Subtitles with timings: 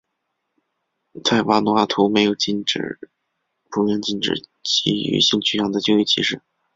[1.23, 2.35] 在瓦努阿图没有普
[3.85, 6.41] 遍禁止基于性取向的就业歧视。